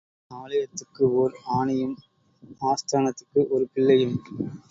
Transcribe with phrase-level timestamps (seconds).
[0.31, 1.95] ஆலயத்துக்கு ஓர் ஆனையும்
[2.61, 4.17] ஆஸ்தானத்துக்கு ஒரு பிள்ளையும்.